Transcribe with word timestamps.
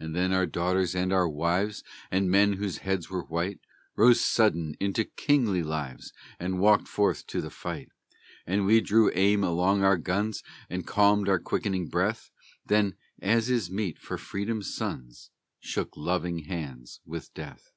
And 0.00 0.12
then 0.16 0.32
our 0.32 0.44
daughters 0.44 0.92
and 0.96 1.12
our 1.12 1.28
wives, 1.28 1.84
And 2.10 2.28
men 2.28 2.54
whose 2.54 2.78
heads 2.78 3.08
were 3.08 3.22
white, 3.22 3.60
Rose 3.94 4.20
sudden 4.20 4.74
into 4.80 5.04
kingly 5.04 5.62
lives 5.62 6.12
And 6.40 6.58
walked 6.58 6.88
forth 6.88 7.28
to 7.28 7.40
the 7.40 7.48
fight; 7.48 7.88
And 8.44 8.66
we 8.66 8.80
drew 8.80 9.12
aim 9.14 9.44
along 9.44 9.84
our 9.84 9.98
guns 9.98 10.42
And 10.68 10.84
calmed 10.84 11.28
our 11.28 11.38
quickening 11.38 11.86
breath, 11.86 12.28
Then, 12.66 12.96
as 13.20 13.48
is 13.50 13.70
meet 13.70 14.00
for 14.00 14.18
Freedom's 14.18 14.74
sons, 14.74 15.30
Shook 15.60 15.96
loving 15.96 16.46
hands 16.46 16.98
with 17.06 17.32
Death. 17.32 17.70